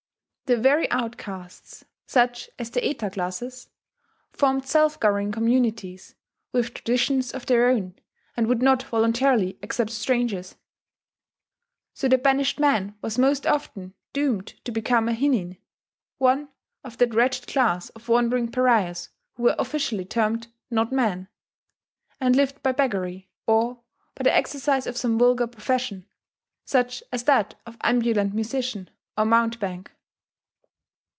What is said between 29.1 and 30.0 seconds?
or mountebank.